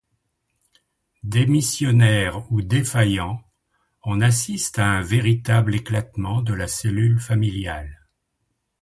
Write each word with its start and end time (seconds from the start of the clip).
Démissionnaires 1.21 2.51
ou 2.51 2.63
défaillants, 2.63 3.43
on 4.03 4.19
assiste 4.19 4.79
à 4.79 4.87
un 4.89 5.01
véritable 5.03 5.75
éclatement 5.75 6.41
de 6.41 6.55
la 6.55 6.67
cellule 6.67 7.19
familiale. 7.19 8.07